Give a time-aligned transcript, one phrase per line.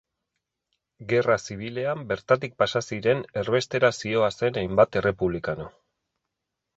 [1.09, 5.69] Gerra Zibilean bertatik pasa ziren erbestera zihoazen hainbat errepublikano.